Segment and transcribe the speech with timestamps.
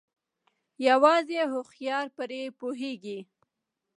[0.89, 3.19] يوازې هوښيار پري پوهيږي